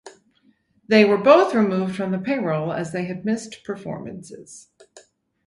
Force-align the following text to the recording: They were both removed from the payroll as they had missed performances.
They 0.87 1.05
were 1.05 1.19
both 1.19 1.53
removed 1.53 1.95
from 1.95 2.09
the 2.11 2.17
payroll 2.17 2.73
as 2.73 2.91
they 2.91 3.05
had 3.05 3.23
missed 3.23 3.63
performances. 3.63 4.69